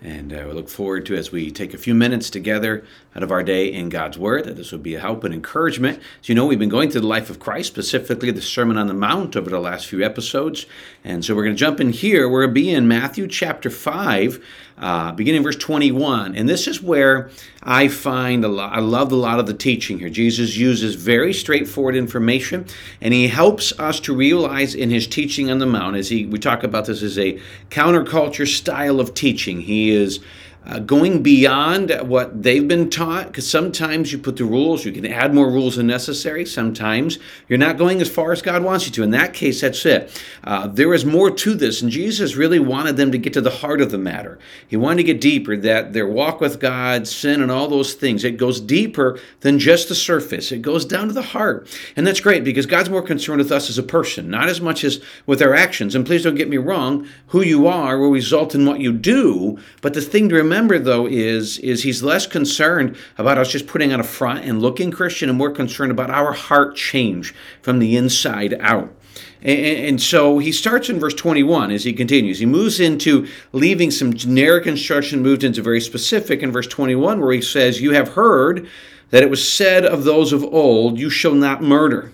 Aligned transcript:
And 0.00 0.32
uh, 0.32 0.44
we 0.46 0.52
look 0.52 0.68
forward 0.68 1.06
to 1.06 1.16
as 1.16 1.32
we 1.32 1.50
take 1.50 1.74
a 1.74 1.78
few 1.78 1.92
minutes 1.92 2.30
together 2.30 2.84
out 3.16 3.24
of 3.24 3.32
our 3.32 3.42
day 3.42 3.72
in 3.72 3.88
God's 3.88 4.16
Word, 4.16 4.44
that 4.44 4.56
this 4.56 4.70
will 4.70 4.78
be 4.78 4.94
a 4.94 5.00
help 5.00 5.24
and 5.24 5.34
encouragement. 5.34 6.00
As 6.20 6.28
you 6.28 6.36
know, 6.36 6.46
we've 6.46 6.58
been 6.58 6.68
going 6.68 6.90
through 6.90 7.00
the 7.00 7.08
life 7.08 7.30
of 7.30 7.40
Christ, 7.40 7.68
specifically 7.68 8.30
the 8.30 8.40
Sermon 8.40 8.78
on 8.78 8.86
the 8.86 8.94
Mount 8.94 9.34
over 9.34 9.50
the 9.50 9.58
last 9.58 9.86
few 9.86 10.04
episodes. 10.04 10.66
And 11.02 11.24
so 11.24 11.34
we're 11.34 11.44
going 11.44 11.56
to 11.56 11.60
jump 11.60 11.80
in 11.80 11.90
here. 11.90 12.28
We're 12.28 12.42
going 12.42 12.54
to 12.54 12.60
be 12.60 12.70
in 12.70 12.86
Matthew 12.86 13.26
chapter 13.26 13.70
5, 13.70 14.44
uh, 14.80 15.12
beginning 15.12 15.42
verse 15.42 15.56
21. 15.56 16.34
And 16.34 16.48
this 16.48 16.66
is 16.66 16.82
where 16.82 17.30
I 17.62 17.88
find 17.88 18.44
a 18.44 18.48
lot, 18.48 18.72
I 18.72 18.80
love 18.80 19.12
a 19.12 19.16
lot 19.16 19.38
of 19.40 19.46
the 19.46 19.54
teaching 19.54 19.98
here. 19.98 20.08
Jesus 20.08 20.56
uses 20.56 20.94
very 20.94 21.32
straightforward 21.32 21.96
information, 21.96 22.66
and 23.00 23.12
he 23.12 23.28
helps 23.28 23.78
us 23.78 24.00
to 24.00 24.14
realize 24.14 24.74
in 24.74 24.90
his 24.90 25.06
teaching 25.06 25.50
on 25.50 25.58
the 25.58 25.66
Mount, 25.66 25.96
as 25.96 26.08
he 26.08 26.26
we 26.26 26.38
talk 26.38 26.62
about 26.64 26.86
this 26.86 27.02
as 27.02 27.18
a 27.18 27.40
counterculture 27.70 28.46
style 28.46 29.00
of 29.00 29.14
teaching. 29.14 29.60
He 29.60 29.90
is 29.90 30.20
uh, 30.68 30.78
going 30.80 31.22
beyond 31.22 31.90
what 32.02 32.42
they've 32.42 32.68
been 32.68 32.90
taught 32.90 33.28
because 33.28 33.48
sometimes 33.48 34.12
you 34.12 34.18
put 34.18 34.36
the 34.36 34.44
rules 34.44 34.84
you 34.84 34.92
can 34.92 35.06
add 35.06 35.34
more 35.34 35.50
rules 35.50 35.76
than 35.76 35.86
necessary 35.86 36.44
sometimes 36.44 37.18
you're 37.48 37.58
not 37.58 37.78
going 37.78 38.02
as 38.02 38.08
far 38.08 38.32
as 38.32 38.42
god 38.42 38.62
wants 38.62 38.84
you 38.84 38.92
to. 38.92 39.02
In 39.02 39.10
that 39.12 39.32
case 39.32 39.62
that's 39.62 39.86
it. 39.86 40.22
Uh, 40.44 40.66
there 40.66 40.92
is 40.92 41.06
more 41.06 41.30
to 41.30 41.54
this 41.54 41.80
and 41.80 41.90
jesus 41.90 42.36
really 42.36 42.58
wanted 42.58 42.98
them 42.98 43.10
to 43.10 43.18
get 43.18 43.32
to 43.32 43.40
the 43.40 43.50
heart 43.50 43.80
of 43.80 43.90
the 43.90 43.98
matter. 43.98 44.38
He 44.66 44.76
wanted 44.76 44.98
to 44.98 45.04
get 45.04 45.22
deeper 45.22 45.56
that 45.56 45.94
their 45.94 46.06
walk 46.06 46.40
with 46.40 46.60
god 46.60 47.08
sin 47.08 47.40
and 47.40 47.50
all 47.50 47.68
those 47.68 47.94
things 47.94 48.22
it 48.22 48.36
goes 48.36 48.60
deeper 48.60 49.18
than 49.40 49.58
just 49.58 49.88
the 49.88 49.94
surface. 49.94 50.52
It 50.52 50.60
goes 50.60 50.84
down 50.84 51.08
to 51.08 51.14
the 51.14 51.22
heart. 51.22 51.66
And 51.96 52.06
that's 52.06 52.20
great 52.20 52.44
because 52.44 52.66
god's 52.66 52.90
more 52.90 53.02
concerned 53.02 53.38
with 53.38 53.52
us 53.52 53.70
as 53.70 53.78
a 53.78 53.82
person 53.82 54.28
not 54.28 54.50
as 54.50 54.60
much 54.60 54.84
as 54.84 55.00
with 55.24 55.40
our 55.40 55.54
actions. 55.54 55.94
And 55.94 56.04
please 56.04 56.24
don't 56.24 56.34
get 56.34 56.50
me 56.50 56.58
wrong 56.58 57.08
who 57.28 57.40
you 57.40 57.66
are 57.66 57.98
will 57.98 58.10
result 58.10 58.54
in 58.54 58.66
what 58.66 58.80
you 58.80 58.92
do 58.92 59.58
but 59.80 59.94
the 59.94 60.02
thing 60.02 60.28
to 60.28 60.34
remember 60.34 60.57
remember 60.58 60.78
though 60.80 61.06
is 61.06 61.58
is 61.58 61.84
he's 61.84 62.02
less 62.02 62.26
concerned 62.26 62.96
about 63.16 63.38
us 63.38 63.52
just 63.52 63.68
putting 63.68 63.92
on 63.92 64.00
a 64.00 64.04
front 64.04 64.44
and 64.44 64.60
looking 64.60 64.90
Christian 64.90 65.28
and 65.28 65.38
more 65.38 65.52
concerned 65.52 65.92
about 65.92 66.10
our 66.10 66.32
heart 66.32 66.74
change 66.74 67.32
from 67.62 67.78
the 67.78 67.96
inside 67.96 68.54
out. 68.60 68.92
And, 69.40 70.02
so 70.02 70.38
he 70.38 70.50
starts 70.50 70.90
in 70.90 70.98
verse 70.98 71.14
21 71.14 71.70
as 71.70 71.84
he 71.84 71.92
continues. 71.92 72.40
He 72.40 72.46
moves 72.46 72.80
into 72.80 73.28
leaving 73.52 73.92
some 73.92 74.12
generic 74.12 74.66
instruction, 74.66 75.22
moved 75.22 75.44
into 75.44 75.62
very 75.62 75.80
specific 75.80 76.42
in 76.42 76.50
verse 76.50 76.66
21, 76.66 77.20
where 77.20 77.32
he 77.32 77.40
says, 77.40 77.80
You 77.80 77.92
have 77.92 78.08
heard 78.14 78.68
that 79.10 79.22
it 79.22 79.30
was 79.30 79.48
said 79.48 79.84
of 79.84 80.02
those 80.02 80.32
of 80.32 80.42
old, 80.42 80.98
You 80.98 81.08
shall 81.08 81.34
not 81.34 81.62
murder 81.62 82.12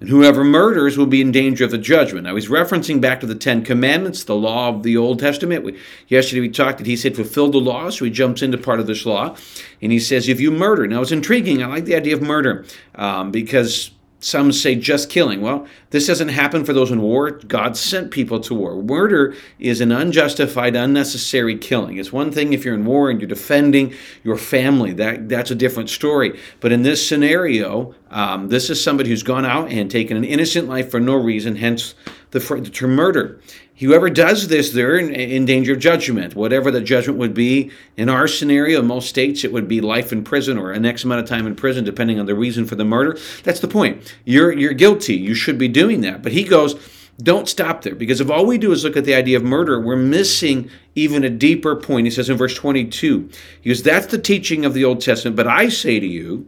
and 0.00 0.08
whoever 0.08 0.44
murders 0.44 0.98
will 0.98 1.06
be 1.06 1.20
in 1.20 1.32
danger 1.32 1.64
of 1.64 1.70
the 1.70 1.78
judgment. 1.78 2.24
Now 2.24 2.34
he's 2.34 2.48
referencing 2.48 3.00
back 3.00 3.20
to 3.20 3.26
the 3.26 3.34
Ten 3.34 3.64
Commandments, 3.64 4.24
the 4.24 4.34
law 4.34 4.68
of 4.68 4.82
the 4.82 4.96
Old 4.96 5.18
Testament. 5.18 5.64
We, 5.64 5.78
yesterday 6.08 6.40
we 6.40 6.50
talked 6.50 6.78
that 6.78 6.86
he 6.86 6.96
said 6.96 7.16
fulfill 7.16 7.50
the 7.50 7.58
law, 7.58 7.88
so 7.90 8.04
he 8.04 8.10
jumps 8.10 8.42
into 8.42 8.58
part 8.58 8.80
of 8.80 8.86
this 8.86 9.06
law, 9.06 9.36
and 9.80 9.92
he 9.92 9.98
says 9.98 10.28
if 10.28 10.40
you 10.40 10.50
murder. 10.50 10.86
Now 10.86 11.02
it's 11.02 11.12
intriguing. 11.12 11.62
I 11.62 11.66
like 11.66 11.84
the 11.84 11.96
idea 11.96 12.14
of 12.14 12.22
murder 12.22 12.66
um, 12.94 13.30
because 13.30 13.90
some 14.20 14.52
say 14.52 14.74
just 14.74 15.08
killing. 15.08 15.40
Well, 15.40 15.66
this 15.96 16.06
doesn't 16.06 16.28
happen 16.28 16.62
for 16.62 16.74
those 16.74 16.90
in 16.90 17.00
war. 17.00 17.30
God 17.30 17.74
sent 17.74 18.10
people 18.10 18.38
to 18.40 18.54
war. 18.54 18.82
Murder 18.82 19.34
is 19.58 19.80
an 19.80 19.90
unjustified, 19.90 20.76
unnecessary 20.76 21.56
killing. 21.56 21.96
It's 21.96 22.12
one 22.12 22.30
thing 22.30 22.52
if 22.52 22.66
you're 22.66 22.74
in 22.74 22.84
war 22.84 23.08
and 23.08 23.18
you're 23.18 23.26
defending 23.26 23.94
your 24.22 24.36
family. 24.36 24.92
That 24.92 25.30
that's 25.30 25.50
a 25.50 25.54
different 25.54 25.88
story. 25.88 26.38
But 26.60 26.70
in 26.70 26.82
this 26.82 27.08
scenario, 27.08 27.94
um, 28.10 28.48
this 28.48 28.68
is 28.68 28.82
somebody 28.84 29.08
who's 29.08 29.22
gone 29.22 29.46
out 29.46 29.70
and 29.70 29.90
taken 29.90 30.18
an 30.18 30.24
innocent 30.24 30.68
life 30.68 30.90
for 30.90 31.00
no 31.00 31.14
reason. 31.14 31.56
Hence 31.56 31.94
the, 32.30 32.40
the 32.40 32.70
term 32.70 32.94
murder. 32.94 33.40
Whoever 33.78 34.08
does 34.08 34.48
this, 34.48 34.70
they're 34.70 34.96
in, 34.96 35.14
in, 35.14 35.44
danger 35.44 35.74
of 35.74 35.80
judgment, 35.80 36.34
whatever 36.34 36.70
the 36.70 36.80
judgment 36.80 37.18
would 37.18 37.34
be. 37.34 37.70
In 37.98 38.08
our 38.08 38.26
scenario, 38.26 38.80
in 38.80 38.86
most 38.86 39.06
states, 39.06 39.44
it 39.44 39.52
would 39.52 39.68
be 39.68 39.82
life 39.82 40.12
in 40.12 40.24
prison 40.24 40.56
or 40.56 40.72
an 40.72 40.86
X 40.86 41.04
amount 41.04 41.20
of 41.20 41.28
time 41.28 41.46
in 41.46 41.54
prison, 41.54 41.84
depending 41.84 42.18
on 42.18 42.24
the 42.24 42.34
reason 42.34 42.64
for 42.64 42.74
the 42.74 42.86
murder. 42.86 43.18
That's 43.44 43.60
the 43.60 43.68
point. 43.68 44.16
You're, 44.24 44.50
you're 44.52 44.72
guilty. 44.72 45.14
You 45.14 45.34
should 45.34 45.58
be 45.58 45.68
doing 45.68 45.85
that. 45.94 46.22
But 46.22 46.32
he 46.32 46.44
goes, 46.44 46.74
don't 47.22 47.48
stop 47.48 47.82
there, 47.82 47.94
because 47.94 48.20
if 48.20 48.30
all 48.30 48.44
we 48.44 48.58
do 48.58 48.72
is 48.72 48.84
look 48.84 48.96
at 48.96 49.06
the 49.06 49.14
idea 49.14 49.38
of 49.38 49.42
murder, 49.42 49.80
we're 49.80 49.96
missing 49.96 50.70
even 50.94 51.24
a 51.24 51.30
deeper 51.30 51.74
point. 51.74 52.06
He 52.06 52.10
says 52.10 52.28
in 52.28 52.36
verse 52.36 52.54
22, 52.54 53.30
he 53.62 53.70
goes, 53.70 53.82
That's 53.82 54.06
the 54.06 54.18
teaching 54.18 54.66
of 54.66 54.74
the 54.74 54.84
Old 54.84 55.00
Testament, 55.00 55.34
but 55.34 55.46
I 55.46 55.70
say 55.70 55.98
to 55.98 56.06
you 56.06 56.46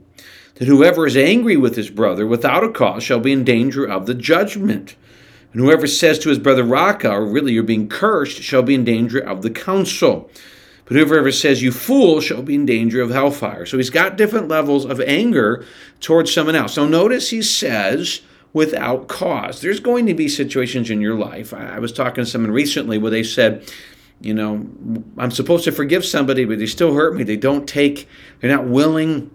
that 0.56 0.68
whoever 0.68 1.06
is 1.06 1.16
angry 1.16 1.56
with 1.56 1.74
his 1.76 1.88
brother 1.88 2.26
without 2.26 2.64
a 2.64 2.70
cause 2.70 3.02
shall 3.02 3.20
be 3.20 3.32
in 3.32 3.44
danger 3.44 3.84
of 3.84 4.04
the 4.06 4.14
judgment. 4.14 4.94
And 5.52 5.62
whoever 5.62 5.86
says 5.86 6.18
to 6.20 6.28
his 6.28 6.38
brother 6.38 6.64
Raca, 6.64 7.10
or 7.10 7.24
really 7.24 7.54
you're 7.54 7.62
being 7.62 7.88
cursed, 7.88 8.42
shall 8.42 8.62
be 8.62 8.74
in 8.74 8.84
danger 8.84 9.18
of 9.18 9.40
the 9.40 9.50
council. 9.50 10.30
But 10.84 10.96
whoever 10.96 11.18
ever 11.18 11.32
says 11.32 11.62
you 11.62 11.72
fool 11.72 12.20
shall 12.20 12.42
be 12.42 12.54
in 12.54 12.66
danger 12.66 13.00
of 13.00 13.10
hellfire. 13.10 13.64
So 13.64 13.78
he's 13.78 13.90
got 13.90 14.16
different 14.16 14.48
levels 14.48 14.84
of 14.84 15.00
anger 15.00 15.64
towards 16.00 16.32
someone 16.32 16.56
else. 16.56 16.74
So 16.74 16.86
notice 16.86 17.30
he 17.30 17.40
says 17.40 18.20
without 18.58 19.06
cause. 19.06 19.60
There's 19.60 19.78
going 19.78 20.06
to 20.06 20.14
be 20.14 20.28
situations 20.28 20.90
in 20.90 21.00
your 21.00 21.14
life. 21.14 21.54
I 21.54 21.78
was 21.78 21.92
talking 21.92 22.24
to 22.24 22.28
someone 22.28 22.50
recently 22.50 22.98
where 22.98 23.12
they 23.12 23.22
said, 23.22 23.72
you 24.20 24.34
know, 24.34 24.66
I'm 25.16 25.30
supposed 25.30 25.62
to 25.64 25.72
forgive 25.72 26.04
somebody, 26.04 26.44
but 26.44 26.58
they 26.58 26.66
still 26.66 26.92
hurt 26.92 27.14
me. 27.14 27.22
They 27.22 27.36
don't 27.36 27.68
take, 27.68 28.08
they're 28.40 28.50
not 28.50 28.66
willing 28.66 29.30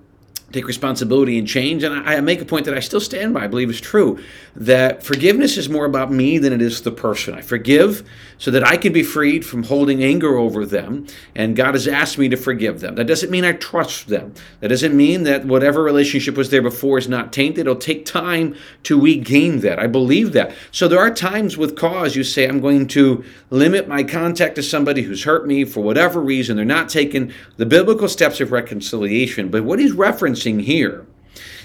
take 0.54 0.68
responsibility 0.68 1.38
and 1.38 1.48
change. 1.48 1.84
And 1.84 2.08
I, 2.08 2.22
make 2.22 2.40
a 2.40 2.46
point 2.46 2.66
that 2.66 2.76
I 2.78 2.80
still 2.80 3.02
stand 3.02 3.34
by, 3.34 3.46
I 3.46 3.48
believe 3.48 3.70
is 3.70 3.82
true, 3.82 4.24
that 4.56 5.04
forgiveness 5.04 5.58
is 5.58 5.68
more 5.68 5.86
about 5.86 6.12
me 6.12 6.38
than 6.38 6.54
it 6.54 6.62
is 6.62 6.82
the 6.82 6.92
person. 6.92 7.34
I 7.34 7.42
forgive 7.42 8.08
so 8.38 8.52
that 8.52 8.66
I 8.66 8.78
can 8.78 8.94
be 8.94 9.04
freed 9.04 9.46
from 9.46 9.64
holding 9.64 10.04
anger 10.04 10.38
over 10.38 10.66
them, 10.66 11.08
and 11.34 11.56
God 11.56 11.74
has 11.74 11.88
asked 11.88 12.18
me 12.18 12.30
to 12.30 12.38
forgive 12.38 12.82
them. 12.82 12.96
That 12.96 13.08
doesn't 13.08 13.32
mean 13.32 13.46
I 13.46 13.54
trust 13.54 14.08
them. 14.08 14.34
That 14.60 14.68
doesn't 14.68 14.96
mean 14.96 15.24
that 15.24 15.46
whatever 15.46 15.82
relationship 15.82 16.38
was 16.38 16.50
there 16.50 16.62
before 16.62 16.98
is 16.98 17.08
not 17.08 17.34
tainted. 17.34 17.62
It'll 17.62 17.76
take 17.76 18.06
time 18.06 18.56
to 18.84 19.00
regain 19.00 19.62
that. 19.62 19.80
I 19.80 19.88
believe 19.88 20.34
that. 20.34 20.54
So 20.72 20.88
there 20.88 21.00
are 21.00 21.14
times 21.14 21.58
with 21.58 21.76
cause 21.76 22.16
you 22.16 22.24
say, 22.24 22.48
I'm 22.48 22.60
going 22.60 22.88
to 22.90 23.24
limit 23.50 23.88
my 23.88 24.04
contact 24.04 24.56
to 24.56 24.64
somebody 24.64 25.02
who's 25.02 25.24
hurt 25.24 25.48
me 25.48 25.66
for 25.66 25.82
whatever 25.82 26.20
reason. 26.20 26.58
They're 26.58 26.66
not 26.66 26.90
taking 26.90 27.32
the 27.58 27.66
biblical 27.66 28.10
steps 28.10 28.40
of 28.40 28.52
reconciliation. 28.52 29.50
But 29.50 29.64
what 29.64 29.80
he's 29.80 29.94
referencing 29.94 30.43
referencing 30.44 30.62
here 30.62 31.06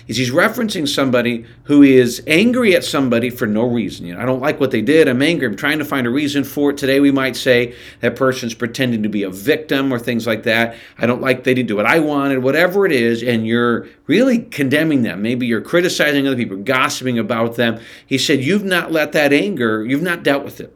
is 0.07 0.17
he's 0.17 0.31
referencing 0.31 0.89
somebody 0.89 1.45
who 1.65 1.83
is 1.83 2.23
angry 2.27 2.75
at 2.75 2.83
somebody 2.83 3.29
for 3.29 3.47
no 3.47 3.65
reason. 3.65 4.07
You 4.07 4.15
know, 4.15 4.21
I 4.21 4.25
don't 4.25 4.41
like 4.41 4.59
what 4.59 4.71
they 4.71 4.81
did. 4.81 5.07
I'm 5.07 5.21
angry. 5.21 5.47
I'm 5.47 5.55
trying 5.55 5.79
to 5.81 5.85
find 5.85 6.07
a 6.07 6.11
reason 6.11 6.45
for 6.45 6.71
it. 6.71 6.79
Today 6.79 6.99
we 6.99 7.11
might 7.11 7.37
say 7.37 7.75
that 8.01 8.17
person's 8.17 8.55
pretending 8.55 9.03
to 9.03 9.11
be 9.11 9.23
a 9.23 9.31
victim 9.31 9.93
or 9.93 9.99
things 9.99 10.27
like 10.27 10.45
that. 10.45 10.77
I 10.97 11.05
don't 11.05 11.21
like 11.21 11.45
they 11.45 11.53
didn't 11.53 11.69
do 11.69 11.77
what 11.77 11.85
I 11.85 11.99
wanted, 11.99 12.39
whatever 12.39 12.87
it 12.87 12.93
is, 12.93 13.23
and 13.23 13.47
you're 13.47 13.87
really 14.07 14.39
condemning 14.39 15.03
them. 15.03 15.21
Maybe 15.21 15.47
you're 15.47 15.61
criticizing 15.61 16.27
other 16.27 16.37
people, 16.37 16.57
gossiping 16.57 17.19
about 17.19 17.57
them. 17.57 17.79
He 18.07 18.17
said, 18.17 18.43
You've 18.43 18.65
not 18.65 18.91
let 18.91 19.13
that 19.13 19.35
anger, 19.35 19.85
you've 19.85 20.03
not 20.03 20.23
dealt 20.23 20.45
with 20.45 20.59
it. 20.61 20.75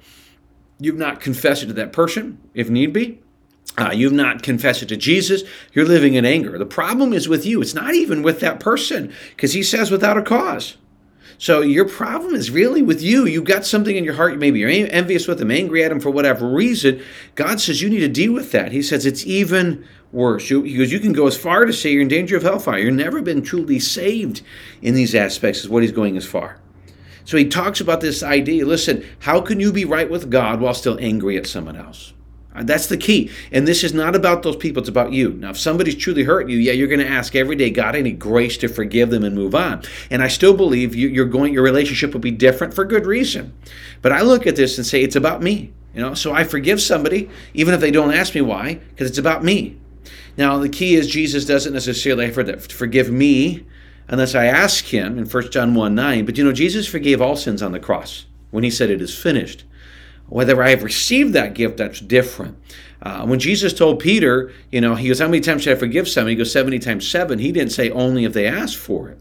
You've 0.79 0.99
not 0.99 1.21
confessed 1.21 1.63
it 1.63 1.67
to 1.67 1.73
that 1.75 1.93
person, 1.93 2.39
if 2.55 2.69
need 2.69 2.93
be. 2.93 3.22
Uh, 3.79 3.91
you've 3.95 4.13
not 4.13 4.43
confessed 4.43 4.83
it 4.83 4.89
to 4.91 4.97
Jesus. 4.97 5.43
You're 5.73 5.87
living 5.87 6.15
in 6.15 6.27
anger. 6.27 6.59
The 6.59 6.67
problem 6.67 7.13
is 7.13 7.29
with 7.29 7.47
you. 7.47 7.63
It's 7.63 7.75
not 7.75 7.95
even 7.95 8.23
with 8.23 8.41
that 8.41 8.61
person 8.61 9.13
because 9.31 9.55
he 9.55 9.63
says 9.63 9.91
without 9.91 10.19
a 10.19 10.23
cause. 10.23 10.77
So 11.39 11.61
your 11.61 11.89
problem 11.89 12.35
is 12.35 12.51
really 12.51 12.83
with 12.83 13.03
you. 13.03 13.27
You've 13.27 13.45
got 13.45 13.65
something 13.65 13.97
in 13.97 14.05
your 14.05 14.15
heart. 14.15 14.39
Maybe 14.39 14.61
you're 14.61 14.71
envious 14.71 15.27
with 15.27 15.41
him, 15.41 15.51
angry 15.51 15.83
at 15.83 15.91
him 15.91 15.99
for 15.99 16.11
whatever 16.11 16.49
reason. 16.49 17.03
God 17.35 17.61
says 17.61 17.83
you 17.83 17.91
need 17.91 18.01
to 18.01 18.09
deal 18.09 18.33
with 18.33 18.53
that. 18.53 18.71
He 18.71 18.83
says 18.83 19.07
it's 19.07 19.27
even 19.27 19.85
worse. 20.13 20.51
You, 20.51 20.63
he 20.63 20.77
goes, 20.77 20.93
you 20.93 21.01
can 21.01 21.13
go 21.13 21.27
as 21.27 21.37
far 21.37 21.65
to 21.65 21.73
say 21.73 21.91
you're 21.91 22.03
in 22.03 22.09
danger 22.09 22.37
of 22.37 22.43
hellfire. 22.43 22.79
You've 22.79 22.95
never 22.95 23.23
been 23.23 23.43
truly 23.43 23.81
saved 23.81 24.43
in 24.83 24.95
these 24.95 25.15
aspects, 25.15 25.61
is 25.61 25.69
what 25.69 25.83
he's 25.83 25.93
going 25.93 26.17
as 26.17 26.27
far. 26.27 26.61
So 27.25 27.37
he 27.37 27.49
talks 27.49 27.81
about 27.81 28.01
this 28.01 28.23
idea. 28.23 28.67
Listen, 28.67 29.05
how 29.21 29.41
can 29.41 29.59
you 29.59 29.73
be 29.73 29.85
right 29.85 30.11
with 30.11 30.31
God 30.31 30.61
while 30.61 30.75
still 30.75 30.99
angry 31.01 31.37
at 31.37 31.47
someone 31.47 31.77
else? 31.77 32.13
Uh, 32.55 32.63
that's 32.63 32.87
the 32.87 32.97
key. 32.97 33.31
And 33.51 33.67
this 33.67 33.83
is 33.83 33.95
not 33.95 34.15
about 34.15 34.43
those 34.43 34.57
people, 34.57 34.81
it's 34.81 34.89
about 34.89 35.13
you. 35.13 35.31
Now, 35.31 35.51
if 35.51 35.59
somebody's 35.59 35.97
truly 35.97 36.25
hurt 36.25 36.49
you, 36.49 36.59
yeah, 36.59 36.73
you're 36.73 36.89
going 36.89 37.01
to 37.01 37.09
ask 37.09 37.35
every 37.35 37.57
day, 37.57 37.71
God, 37.71 37.97
any 37.97 38.13
grace 38.13 38.57
to 38.59 38.69
forgive 38.69 39.11
them 39.11 39.25
and 39.25 39.35
move 39.35 39.55
on. 39.55 39.83
And 40.11 40.23
I 40.23 40.29
still 40.29 40.55
believe 40.55 40.95
you, 40.95 41.23
are 41.23 41.27
going, 41.27 41.55
your 41.55 41.63
relationship 41.63 42.13
will 42.13 42.21
be 42.21 42.31
different 42.31 42.75
for 42.75 42.85
good 42.85 43.07
reason. 43.07 43.55
But 44.03 44.13
I 44.13 44.21
look 44.21 44.47
at 44.47 44.57
this 44.57 44.77
and 44.77 44.87
say, 44.87 45.03
it's 45.03 45.17
about 45.17 45.43
me. 45.43 45.73
You 45.95 46.01
know, 46.01 46.15
so 46.15 46.33
I 46.33 46.45
forgive 46.45 46.81
somebody, 46.81 47.29
even 47.53 47.75
if 47.75 47.81
they 47.81 47.91
don't 47.91 48.15
ask 48.15 48.35
me 48.35 48.41
why, 48.41 48.75
because 48.91 49.09
it's 49.09 49.19
about 49.19 49.45
me. 49.45 49.79
Now, 50.37 50.59
the 50.59 50.69
key 50.69 50.95
is 50.95 51.07
Jesus 51.07 51.45
doesn't 51.45 51.75
necessarily 51.75 52.31
forgive 52.31 53.11
me 53.11 53.67
unless 54.09 54.35
I 54.35 54.47
ask 54.47 54.87
him 54.87 55.19
in 55.19 55.27
1 55.27 55.51
John 55.51 55.75
1 55.75 55.95
9. 55.95 56.25
But 56.25 56.39
you 56.39 56.45
know, 56.45 56.53
Jesus 56.53 56.87
forgave 56.87 57.21
all 57.21 57.37
sins 57.37 57.63
on 57.63 57.73
the 57.73 57.81
cross 57.81 58.27
when 58.51 58.65
he 58.65 58.71
said 58.71 58.91
it 58.91 59.03
is 59.03 59.17
finished. 59.17 59.65
Whether 60.33 60.63
I 60.63 60.71
have 60.71 60.83
received 60.83 61.35
that 61.35 61.53
gift, 61.53 61.77
that's 61.77 62.01
different. 62.01 62.57
Uh, 63.03 63.27
when 63.27 63.39
Jesus 63.39 63.75
told 63.75 64.01
Peter, 64.01 64.51
you 64.71 64.81
know, 64.81 64.95
he 64.95 65.09
goes, 65.09 65.19
How 65.19 65.27
many 65.27 65.41
times 65.41 65.63
should 65.63 65.77
I 65.77 65.79
forgive 65.79 66.09
somebody? 66.09 66.33
He 66.33 66.39
goes, 66.39 66.51
70 66.51 66.79
times 66.79 67.07
7. 67.07 67.39
He 67.39 67.53
didn't 67.53 67.73
say 67.73 67.91
only 67.91 68.25
if 68.25 68.33
they 68.33 68.47
ask 68.47 68.79
for 68.79 69.11
it. 69.11 69.19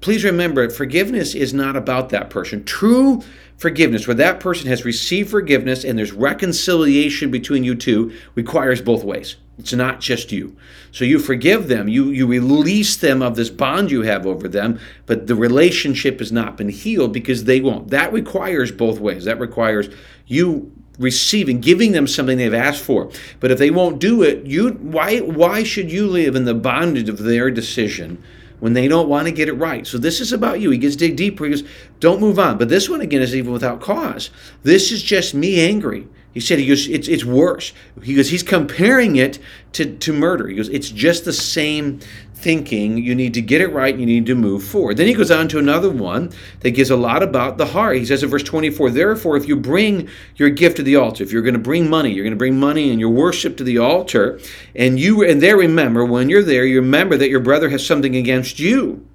Please 0.00 0.24
remember, 0.24 0.68
forgiveness 0.70 1.34
is 1.34 1.52
not 1.52 1.76
about 1.76 2.08
that 2.08 2.30
person. 2.30 2.64
True 2.64 3.22
forgiveness, 3.56 4.06
where 4.06 4.14
that 4.14 4.40
person 4.40 4.66
has 4.68 4.84
received 4.84 5.30
forgiveness 5.30 5.84
and 5.84 5.98
there's 5.98 6.12
reconciliation 6.12 7.30
between 7.30 7.64
you 7.64 7.74
two, 7.74 8.12
requires 8.34 8.80
both 8.80 9.04
ways. 9.04 9.36
It's 9.58 9.74
not 9.74 10.00
just 10.00 10.32
you. 10.32 10.56
So 10.90 11.04
you 11.04 11.18
forgive 11.18 11.68
them, 11.68 11.86
you, 11.86 12.06
you 12.06 12.26
release 12.26 12.96
them 12.96 13.20
of 13.20 13.36
this 13.36 13.50
bond 13.50 13.90
you 13.90 14.00
have 14.02 14.26
over 14.26 14.48
them, 14.48 14.80
but 15.04 15.26
the 15.26 15.34
relationship 15.34 16.18
has 16.20 16.32
not 16.32 16.56
been 16.56 16.70
healed 16.70 17.12
because 17.12 17.44
they 17.44 17.60
won't. 17.60 17.88
That 17.88 18.10
requires 18.10 18.72
both 18.72 18.98
ways. 19.00 19.26
That 19.26 19.38
requires 19.38 19.90
you 20.26 20.72
receiving, 20.98 21.60
giving 21.60 21.92
them 21.92 22.06
something 22.06 22.38
they've 22.38 22.54
asked 22.54 22.82
for. 22.82 23.10
But 23.38 23.50
if 23.50 23.58
they 23.58 23.70
won't 23.70 23.98
do 23.98 24.22
it, 24.22 24.46
you 24.46 24.70
why 24.70 25.18
why 25.18 25.62
should 25.62 25.92
you 25.92 26.06
live 26.06 26.36
in 26.36 26.46
the 26.46 26.54
bondage 26.54 27.10
of 27.10 27.18
their 27.18 27.50
decision? 27.50 28.22
When 28.60 28.74
they 28.74 28.86
don't 28.86 29.08
want 29.08 29.26
to 29.26 29.32
get 29.32 29.48
it 29.48 29.54
right. 29.54 29.86
So 29.86 29.98
this 29.98 30.20
is 30.20 30.32
about 30.32 30.60
you. 30.60 30.70
He 30.70 30.78
gets 30.78 30.96
dig 30.96 31.16
deeper. 31.16 31.44
He 31.44 31.50
goes, 31.50 31.64
don't 31.98 32.20
move 32.20 32.38
on. 32.38 32.58
But 32.58 32.68
this 32.68 32.88
one 32.88 33.00
again 33.00 33.22
is 33.22 33.34
even 33.34 33.52
without 33.52 33.80
cause. 33.80 34.30
This 34.62 34.92
is 34.92 35.02
just 35.02 35.34
me 35.34 35.60
angry. 35.60 36.06
He 36.32 36.40
said, 36.40 36.58
he 36.60 36.66
goes, 36.66 36.88
it's, 36.88 37.08
it's 37.08 37.24
worse. 37.24 37.72
He 38.02 38.14
goes, 38.14 38.30
he's 38.30 38.44
comparing 38.44 39.16
it 39.16 39.40
to, 39.72 39.96
to 39.96 40.12
murder. 40.12 40.46
He 40.46 40.54
goes, 40.54 40.68
it's 40.68 40.88
just 40.88 41.24
the 41.24 41.32
same 41.32 42.00
thinking. 42.34 42.98
You 42.98 43.14
need 43.14 43.34
to 43.34 43.42
get 43.42 43.60
it 43.60 43.68
right. 43.68 43.96
You 43.96 44.06
need 44.06 44.26
to 44.26 44.34
move 44.34 44.62
forward. 44.62 44.96
Then 44.96 45.06
he 45.06 45.14
goes 45.14 45.30
on 45.30 45.48
to 45.48 45.58
another 45.58 45.90
one 45.90 46.32
that 46.60 46.70
gives 46.70 46.90
a 46.90 46.96
lot 46.96 47.22
about 47.22 47.58
the 47.58 47.66
heart. 47.66 47.96
He 47.96 48.06
says 48.06 48.22
in 48.22 48.30
verse 48.30 48.44
24, 48.44 48.90
therefore, 48.90 49.36
if 49.36 49.48
you 49.48 49.56
bring 49.56 50.08
your 50.36 50.50
gift 50.50 50.76
to 50.76 50.82
the 50.82 50.96
altar, 50.96 51.22
if 51.22 51.32
you're 51.32 51.42
going 51.42 51.54
to 51.54 51.60
bring 51.60 51.90
money, 51.90 52.12
you're 52.12 52.24
going 52.24 52.32
to 52.32 52.38
bring 52.38 52.58
money 52.58 52.90
and 52.90 53.00
your 53.00 53.10
worship 53.10 53.56
to 53.58 53.64
the 53.64 53.78
altar, 53.78 54.40
and 54.74 54.98
you 54.98 55.24
and 55.24 55.42
there 55.42 55.56
remember, 55.56 56.04
when 56.04 56.30
you're 56.30 56.42
there, 56.42 56.64
you 56.64 56.80
remember 56.80 57.16
that 57.16 57.28
your 57.28 57.40
brother 57.40 57.68
has 57.68 57.84
something 57.84 58.16
against 58.16 58.58
you. 58.58 59.06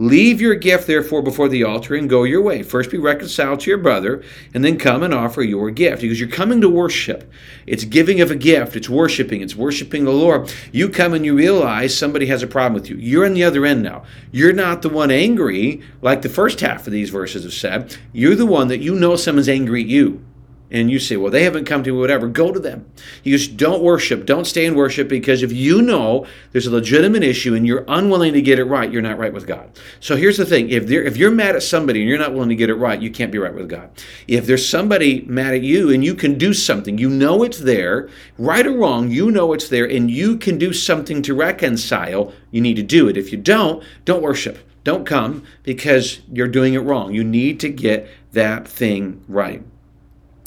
Leave 0.00 0.40
your 0.40 0.54
gift, 0.54 0.86
therefore, 0.86 1.20
before 1.20 1.46
the 1.46 1.62
altar 1.62 1.94
and 1.94 2.08
go 2.08 2.24
your 2.24 2.40
way. 2.40 2.62
First 2.62 2.90
be 2.90 2.96
reconciled 2.96 3.60
to 3.60 3.70
your 3.70 3.78
brother, 3.78 4.22
and 4.54 4.64
then 4.64 4.78
come 4.78 5.02
and 5.02 5.12
offer 5.12 5.42
your 5.42 5.70
gift. 5.70 6.00
Because 6.00 6.18
you're 6.18 6.26
coming 6.26 6.62
to 6.62 6.70
worship. 6.70 7.30
It's 7.66 7.84
giving 7.84 8.22
of 8.22 8.30
a 8.30 8.34
gift, 8.34 8.76
it's 8.76 8.88
worshiping, 8.88 9.42
it's 9.42 9.54
worshiping 9.54 10.06
the 10.06 10.10
Lord. 10.10 10.50
You 10.72 10.88
come 10.88 11.12
and 11.12 11.26
you 11.26 11.36
realize 11.36 11.94
somebody 11.94 12.24
has 12.26 12.42
a 12.42 12.46
problem 12.46 12.80
with 12.80 12.88
you. 12.88 12.96
You're 12.96 13.26
on 13.26 13.34
the 13.34 13.44
other 13.44 13.66
end 13.66 13.82
now. 13.82 14.04
You're 14.32 14.54
not 14.54 14.80
the 14.80 14.88
one 14.88 15.10
angry, 15.10 15.82
like 16.00 16.22
the 16.22 16.30
first 16.30 16.60
half 16.60 16.86
of 16.86 16.94
these 16.94 17.10
verses 17.10 17.42
have 17.42 17.52
said. 17.52 17.98
You're 18.14 18.36
the 18.36 18.46
one 18.46 18.68
that 18.68 18.80
you 18.80 18.94
know 18.94 19.16
someone's 19.16 19.50
angry 19.50 19.82
at 19.82 19.88
you 19.88 20.24
and 20.70 20.90
you 20.90 20.98
say, 20.98 21.16
well, 21.16 21.30
they 21.30 21.42
haven't 21.42 21.64
come 21.64 21.82
to 21.82 21.92
me, 21.92 21.98
whatever, 21.98 22.28
go 22.28 22.52
to 22.52 22.60
them. 22.60 22.90
You 23.22 23.36
just 23.36 23.56
don't 23.56 23.82
worship, 23.82 24.26
don't 24.26 24.46
stay 24.46 24.66
in 24.66 24.74
worship 24.74 25.08
because 25.08 25.42
if 25.42 25.52
you 25.52 25.82
know 25.82 26.26
there's 26.52 26.66
a 26.66 26.70
legitimate 26.70 27.22
issue 27.22 27.54
and 27.54 27.66
you're 27.66 27.84
unwilling 27.88 28.32
to 28.34 28.42
get 28.42 28.58
it 28.58 28.64
right, 28.64 28.90
you're 28.90 29.02
not 29.02 29.18
right 29.18 29.32
with 29.32 29.46
God. 29.46 29.78
So 29.98 30.16
here's 30.16 30.36
the 30.36 30.46
thing 30.46 30.70
if, 30.70 30.90
if 30.90 31.16
you're 31.16 31.30
mad 31.30 31.56
at 31.56 31.62
somebody 31.62 32.00
and 32.00 32.08
you're 32.08 32.18
not 32.18 32.32
willing 32.32 32.48
to 32.50 32.56
get 32.56 32.70
it 32.70 32.74
right, 32.74 33.00
you 33.00 33.10
can't 33.10 33.32
be 33.32 33.38
right 33.38 33.54
with 33.54 33.68
God. 33.68 33.90
If 34.28 34.46
there's 34.46 34.68
somebody 34.68 35.22
mad 35.22 35.54
at 35.54 35.62
you 35.62 35.90
and 35.90 36.04
you 36.04 36.14
can 36.14 36.38
do 36.38 36.54
something, 36.54 36.98
you 36.98 37.10
know 37.10 37.42
it's 37.42 37.58
there, 37.58 38.08
right 38.38 38.66
or 38.66 38.72
wrong, 38.72 39.10
you 39.10 39.30
know 39.30 39.52
it's 39.52 39.68
there, 39.68 39.86
and 39.86 40.10
you 40.10 40.36
can 40.36 40.58
do 40.58 40.72
something 40.72 41.22
to 41.22 41.34
reconcile, 41.34 42.32
you 42.50 42.60
need 42.60 42.76
to 42.76 42.82
do 42.82 43.08
it. 43.08 43.16
If 43.16 43.32
you 43.32 43.38
don't, 43.38 43.82
don't 44.04 44.22
worship. 44.22 44.58
Don't 44.82 45.04
come 45.04 45.44
because 45.62 46.20
you're 46.32 46.48
doing 46.48 46.74
it 46.74 46.78
wrong. 46.78 47.12
You 47.12 47.22
need 47.22 47.60
to 47.60 47.68
get 47.68 48.08
that 48.32 48.66
thing 48.66 49.22
right. 49.28 49.62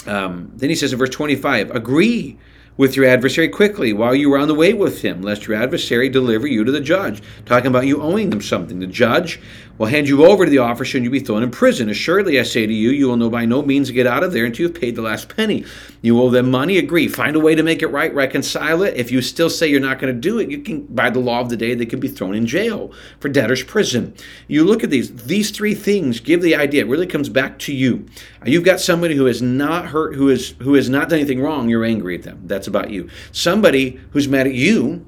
Um, 0.07 0.51
then 0.55 0.69
he 0.69 0.75
says 0.75 0.93
in 0.93 0.99
verse 0.99 1.09
25, 1.09 1.71
agree 1.71 2.37
with 2.75 2.95
your 2.95 3.05
adversary 3.05 3.47
quickly 3.49 3.93
while 3.93 4.15
you 4.15 4.33
are 4.33 4.39
on 4.39 4.47
the 4.47 4.55
way 4.55 4.73
with 4.73 5.01
him, 5.01 5.21
lest 5.21 5.47
your 5.47 5.61
adversary 5.61 6.09
deliver 6.09 6.47
you 6.47 6.63
to 6.63 6.71
the 6.71 6.81
judge. 6.81 7.21
Talking 7.45 7.67
about 7.67 7.85
you 7.85 8.01
owing 8.01 8.29
them 8.29 8.41
something. 8.41 8.79
The 8.79 8.87
judge 8.87 9.39
will 9.77 9.87
hand 9.87 10.07
you 10.07 10.25
over 10.25 10.45
to 10.45 10.51
the 10.51 10.59
officer 10.59 10.97
and 10.97 11.03
you'll 11.03 11.11
be 11.11 11.19
thrown 11.19 11.43
in 11.43 11.51
prison. 11.51 11.89
Assuredly, 11.89 12.39
I 12.39 12.43
say 12.43 12.65
to 12.65 12.73
you, 12.73 12.89
you 12.89 13.07
will 13.07 13.17
know 13.17 13.29
by 13.29 13.45
no 13.45 13.61
means 13.61 13.89
get 13.91 14.05
out 14.05 14.23
of 14.23 14.31
there 14.31 14.45
until 14.45 14.67
you've 14.67 14.79
paid 14.79 14.95
the 14.95 15.01
last 15.01 15.35
penny. 15.35 15.65
You 16.01 16.21
owe 16.21 16.29
them 16.29 16.51
money, 16.51 16.77
agree. 16.77 17.07
Find 17.07 17.35
a 17.35 17.39
way 17.39 17.55
to 17.55 17.63
make 17.63 17.81
it 17.81 17.87
right, 17.87 18.13
reconcile 18.13 18.83
it. 18.83 18.95
If 18.95 19.11
you 19.11 19.21
still 19.21 19.49
say 19.49 19.67
you're 19.67 19.79
not 19.79 19.99
going 19.99 20.13
to 20.13 20.19
do 20.19 20.39
it, 20.39 20.49
you 20.49 20.59
can, 20.59 20.85
by 20.87 21.09
the 21.09 21.19
law 21.19 21.41
of 21.41 21.49
the 21.49 21.57
day, 21.57 21.73
they 21.73 21.85
could 21.85 21.99
be 21.99 22.07
thrown 22.07 22.35
in 22.35 22.45
jail 22.45 22.91
for 23.19 23.29
debtor's 23.29 23.63
prison. 23.63 24.13
You 24.47 24.63
look 24.63 24.83
at 24.83 24.89
these, 24.89 25.25
these 25.25 25.51
three 25.51 25.73
things 25.73 26.19
give 26.19 26.41
the 26.41 26.55
idea. 26.55 26.83
It 26.83 26.89
really 26.89 27.07
comes 27.07 27.29
back 27.29 27.57
to 27.59 27.73
you. 27.73 28.05
Uh, 28.41 28.49
you've 28.49 28.65
got 28.65 28.79
somebody 28.79 29.15
who 29.15 29.25
has 29.25 29.41
not 29.41 29.85
hurt, 29.87 30.15
who 30.15 30.29
is 30.29 30.55
who 30.59 30.73
has 30.75 30.89
not 30.89 31.09
done 31.09 31.19
anything 31.19 31.41
wrong, 31.41 31.69
you're 31.69 31.85
angry 31.85 32.15
at 32.15 32.23
them. 32.23 32.41
That's 32.45 32.67
about 32.67 32.89
you. 32.89 33.09
Somebody 33.31 33.99
who's 34.11 34.27
mad 34.27 34.47
at 34.47 34.53
you 34.53 35.05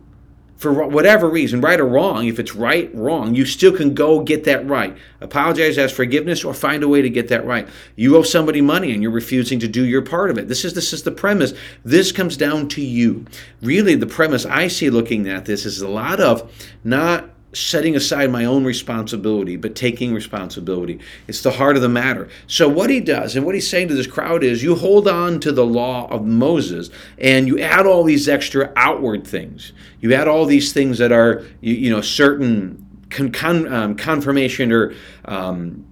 for 0.57 0.72
whatever 0.88 1.30
reason, 1.30 1.60
right 1.60 1.80
or 1.80 1.86
wrong, 1.86 2.28
if 2.28 2.40
it's 2.40 2.56
right, 2.56 2.90
wrong, 2.96 3.36
you 3.36 3.46
still 3.46 3.75
can 3.75 3.94
go 3.94 4.22
get 4.22 4.46
that 4.46 4.66
right. 4.66 4.98
Apologize, 5.19 5.78
ask 5.78 5.94
forgiveness, 5.94 6.46
or 6.46 6.54
find 6.54 6.81
a 6.81 6.88
way 6.88 7.02
to 7.02 7.10
get 7.10 7.28
that 7.28 7.46
right. 7.46 7.68
You 7.98 8.16
owe 8.16 8.24
somebody 8.24 8.62
money 8.62 8.94
and 8.94 9.04
you're 9.04 9.12
refusing 9.12 9.60
to 9.60 9.68
do 9.68 9.84
your 9.84 10.02
part 10.02 10.30
of 10.30 10.38
it. 10.38 10.48
This 10.48 10.63
is 10.63 10.74
this 10.74 10.94
is 10.94 11.04
the 11.04 11.12
premise. 11.12 11.54
This 11.84 12.12
comes 12.12 12.38
down 12.38 12.69
to 12.69 12.81
you. 12.81 13.25
Really, 13.62 13.96
the 13.96 14.07
premise 14.07 14.46
I 14.46 14.69
see 14.69 14.90
looking 14.90 15.28
at 15.28 15.46
this 15.46 15.66
is 15.66 15.81
a 15.81 15.90
lot 15.90 16.22
of 16.22 16.50
not 16.84 17.30
setting 17.56 17.96
aside 17.96 18.30
my 18.30 18.46
own 18.46 18.63
responsibility, 18.63 19.56
but 19.56 19.75
taking 19.75 20.13
responsibility. 20.13 21.00
It's 21.28 21.42
the 21.42 21.52
heart 21.52 21.75
of 21.75 21.81
the 21.81 21.90
matter. 21.90 22.30
So, 22.48 22.68
what 22.68 22.90
he 22.90 23.00
does 23.00 23.36
and 23.36 23.46
what 23.46 23.56
he's 23.56 23.69
saying 23.69 23.88
to 23.88 23.96
this 23.96 24.07
crowd 24.07 24.44
is 24.44 24.62
you 24.62 24.75
hold 24.75 25.07
on 25.07 25.40
to 25.42 25.52
the 25.52 25.66
law 25.66 26.07
of 26.07 26.25
Moses 26.25 26.90
and 27.18 27.48
you 27.48 27.60
add 27.60 27.86
all 27.86 28.04
these 28.04 28.28
extra 28.28 28.72
outward 28.75 29.25
things. 29.25 29.74
You 30.02 30.13
add 30.13 30.28
all 30.28 30.46
these 30.46 30.74
things 30.74 30.98
that 30.98 31.12
are, 31.12 31.46
you, 31.62 31.74
you 31.74 31.90
know, 31.90 32.02
certain 32.02 32.86
con- 33.10 33.31
con- 33.31 33.72
um, 33.74 33.96
confirmation 33.96 34.72
or 34.72 34.94
um, 35.25 35.86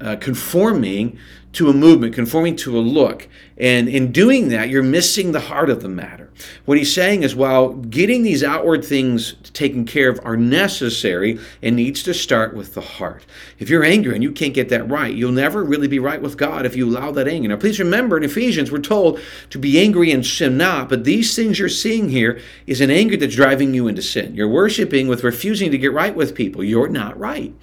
uh, 0.00 0.16
conforming 0.16 1.18
to 1.52 1.68
a 1.68 1.72
movement, 1.72 2.14
conforming 2.14 2.56
to 2.56 2.78
a 2.78 2.80
look. 2.80 3.28
And 3.56 3.88
in 3.88 4.12
doing 4.12 4.48
that, 4.48 4.68
you're 4.68 4.82
missing 4.82 5.32
the 5.32 5.40
heart 5.40 5.70
of 5.70 5.82
the 5.82 5.88
matter. 5.88 6.21
What 6.64 6.78
he's 6.78 6.94
saying 6.94 7.22
is 7.22 7.34
while 7.34 7.70
getting 7.74 8.22
these 8.22 8.42
outward 8.42 8.84
things 8.84 9.34
taken 9.52 9.84
care 9.84 10.08
of 10.08 10.20
are 10.24 10.36
necessary, 10.36 11.38
it 11.60 11.72
needs 11.72 12.02
to 12.04 12.14
start 12.14 12.54
with 12.54 12.74
the 12.74 12.80
heart. 12.80 13.24
If 13.58 13.68
you're 13.68 13.84
angry 13.84 14.14
and 14.14 14.22
you 14.22 14.32
can't 14.32 14.54
get 14.54 14.68
that 14.70 14.88
right, 14.88 15.14
you'll 15.14 15.32
never 15.32 15.62
really 15.64 15.88
be 15.88 15.98
right 15.98 16.20
with 16.20 16.36
God 16.36 16.66
if 16.66 16.76
you 16.76 16.88
allow 16.88 17.10
that 17.12 17.28
anger. 17.28 17.48
Now, 17.48 17.56
please 17.56 17.78
remember 17.78 18.16
in 18.16 18.24
Ephesians, 18.24 18.70
we're 18.70 18.78
told 18.78 19.20
to 19.50 19.58
be 19.58 19.80
angry 19.80 20.10
and 20.10 20.24
sin 20.24 20.56
not, 20.56 20.88
but 20.88 21.04
these 21.04 21.34
things 21.36 21.58
you're 21.58 21.68
seeing 21.68 22.08
here 22.08 22.40
is 22.66 22.80
an 22.80 22.90
anger 22.90 23.16
that's 23.16 23.34
driving 23.34 23.74
you 23.74 23.88
into 23.88 24.02
sin. 24.02 24.34
You're 24.34 24.48
worshiping 24.48 25.08
with 25.08 25.24
refusing 25.24 25.70
to 25.70 25.78
get 25.78 25.92
right 25.92 26.14
with 26.14 26.34
people. 26.34 26.64
You're 26.64 26.88
not 26.88 27.18
right 27.18 27.54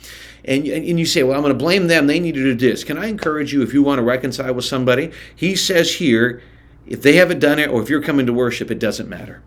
and, 0.45 0.65
and 0.65 0.99
you 0.99 1.05
say, 1.05 1.23
well, 1.23 1.35
I'm 1.35 1.43
going 1.43 1.53
to 1.53 1.57
blame 1.57 1.87
them. 1.87 2.07
They 2.07 2.19
need 2.19 2.35
to 2.35 2.43
do 2.43 2.55
this. 2.55 2.83
Can 2.83 2.97
I 2.97 3.07
encourage 3.07 3.53
you 3.53 3.61
if 3.61 3.73
you 3.73 3.83
want 3.83 3.99
to 3.99 4.03
reconcile 4.03 4.53
with 4.53 4.65
somebody? 4.65 5.11
He 5.35 5.55
says 5.55 5.95
here, 5.95 6.41
if 6.89 7.03
they 7.03 7.13
haven't 7.13 7.39
done 7.39 7.59
it 7.59 7.69
or 7.69 7.81
if 7.81 7.89
you're 7.89 8.01
coming 8.01 8.25
to 8.25 8.33
worship, 8.33 8.71
it 8.71 8.79
doesn't 8.79 9.07
matter. 9.07 9.41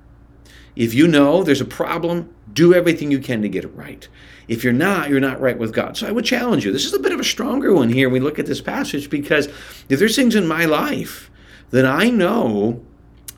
If 0.77 0.95
you 0.95 1.07
know 1.07 1.43
there's 1.43 1.61
a 1.61 1.67
problem, 1.67 2.33
do 2.53 2.73
everything 2.73 3.11
you 3.11 3.19
can 3.19 3.43
to 3.43 3.49
get 3.49 3.65
it 3.65 3.75
right. 3.75 4.09
If 4.47 4.65
you're 4.65 4.73
not, 4.73 5.11
you're 5.11 5.21
not 5.21 5.41
right 5.41 5.59
with 5.59 5.75
God. 5.75 5.97
So 5.97 6.07
I 6.07 6.13
would 6.13 6.25
challenge 6.25 6.65
you. 6.65 6.73
This 6.73 6.87
is 6.87 6.95
a 6.95 7.01
bit 7.01 7.13
of 7.13 7.21
a 7.21 7.25
stronger 7.25 7.75
one 7.75 7.91
here. 7.91 8.09
We 8.09 8.21
look 8.21 8.39
at 8.39 8.47
this 8.47 8.61
passage 8.61 9.11
because 9.11 9.49
if 9.89 9.99
there's 9.99 10.17
things 10.17 10.37
in 10.37 10.47
my 10.47 10.65
life 10.65 11.31
that 11.71 11.85
I 11.85 12.11
know 12.11 12.81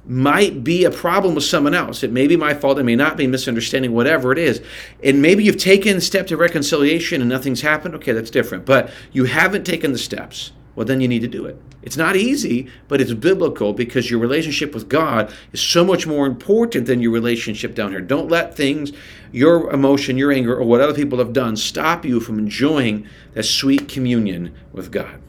might 0.07 0.63
be 0.63 0.85
a 0.85 0.91
problem 0.91 1.35
with 1.35 1.45
someone 1.45 1.73
else. 1.73 2.03
It 2.03 2.13
may 2.13 2.27
be 2.27 2.37
my 2.37 2.53
fault, 2.53 2.79
it 2.79 2.83
may 2.83 2.97
not 2.97 3.17
be 3.17 3.27
misunderstanding, 3.27 3.93
whatever 3.93 4.33
it 4.33 4.39
is. 4.39 4.61
And 5.03 5.23
maybe 5.23 5.45
you've 5.45 5.57
taken 5.57 6.01
step 6.03 6.27
to 6.27 6.37
reconciliation 6.37 7.23
and 7.23 7.31
nothing's 7.31 7.63
happened. 7.63 7.95
Okay, 7.95 8.13
that's 8.13 8.31
different. 8.31 8.67
But 8.67 8.91
you 9.13 9.25
haven't 9.25 9.65
taken 9.65 9.93
the 9.93 9.99
steps. 9.99 10.53
Well, 10.75 10.87
then 10.87 11.01
you 11.01 11.09
need 11.09 11.21
to 11.21 11.29
do 11.29 11.45
it. 11.47 11.61
It's 11.83 11.97
not 11.97 12.17
easy, 12.17 12.69
but 12.89 13.01
it's 13.01 13.13
biblical 13.13 13.73
because 13.73 14.11
your 14.11 14.19
relationship 14.19 14.75
with 14.75 14.89
God 14.89 15.33
is 15.53 15.61
so 15.61 15.85
much 15.85 16.07
more 16.07 16.27
important 16.27 16.87
than 16.87 17.01
your 17.01 17.13
relationship 17.13 17.75
down 17.75 17.91
here. 17.91 18.01
Don't 18.01 18.31
let 18.31 18.57
things, 18.57 18.93
your 19.33 19.71
emotion, 19.71 20.17
your 20.17 20.33
anger, 20.33 20.57
or 20.57 20.65
what 20.65 20.81
other 20.81 20.95
people 20.95 21.19
have 21.19 21.33
done 21.33 21.57
stop 21.57 22.05
you 22.05 22.21
from 22.21 22.39
enjoying 22.39 23.07
that 23.35 23.45
sweet 23.45 23.89
communion 23.89 24.55
with 24.73 24.91
God. 24.91 25.21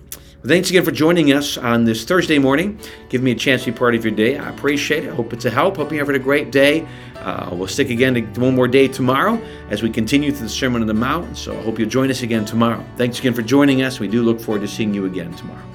Thanks 0.47 0.69
again 0.69 0.85
for 0.85 0.91
joining 0.91 1.33
us 1.33 1.57
on 1.57 1.85
this 1.85 2.03
Thursday 2.03 2.37
morning. 2.37 2.79
Give 3.09 3.23
me 3.23 3.31
a 3.31 3.35
chance 3.35 3.63
to 3.63 3.71
be 3.71 3.77
part 3.77 3.95
of 3.95 4.05
your 4.05 4.13
day. 4.13 4.37
I 4.37 4.49
appreciate 4.49 5.03
it. 5.03 5.11
Hope 5.11 5.33
it's 5.33 5.45
a 5.45 5.49
help. 5.49 5.77
Hope 5.77 5.91
you're 5.91 5.99
having 5.99 6.15
a 6.15 6.23
great 6.23 6.51
day. 6.51 6.87
Uh, 7.15 7.49
we'll 7.51 7.67
stick 7.67 7.89
again 7.89 8.13
to 8.13 8.21
one 8.39 8.53
more 8.53 8.67
day 8.67 8.87
tomorrow 8.87 9.41
as 9.71 9.81
we 9.81 9.89
continue 9.89 10.31
through 10.31 10.45
the 10.45 10.49
Sermon 10.49 10.81
on 10.81 10.87
the 10.87 10.93
Mount. 10.93 11.35
So 11.35 11.57
I 11.57 11.63
hope 11.63 11.79
you'll 11.79 11.89
join 11.89 12.11
us 12.11 12.21
again 12.21 12.45
tomorrow. 12.45 12.85
Thanks 12.95 13.17
again 13.17 13.33
for 13.33 13.41
joining 13.41 13.81
us. 13.81 13.99
We 13.99 14.07
do 14.07 14.21
look 14.21 14.39
forward 14.39 14.61
to 14.61 14.67
seeing 14.67 14.93
you 14.93 15.05
again 15.05 15.33
tomorrow. 15.33 15.74